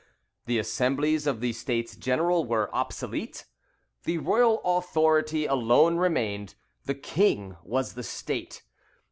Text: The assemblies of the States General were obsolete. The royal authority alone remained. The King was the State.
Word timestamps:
The 0.47 0.57
assemblies 0.57 1.27
of 1.27 1.41
the 1.41 1.53
States 1.53 1.95
General 1.95 2.43
were 2.43 2.73
obsolete. 2.73 3.45
The 4.03 4.17
royal 4.17 4.59
authority 4.65 5.45
alone 5.45 5.97
remained. 5.97 6.55
The 6.85 6.95
King 6.95 7.55
was 7.63 7.93
the 7.93 8.01
State. 8.01 8.63